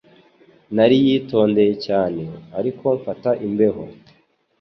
Nariyitondeye 0.75 1.73
cyane, 1.85 2.23
ariko 2.59 2.85
mfata 2.99 3.31
imbeho. 3.45 3.83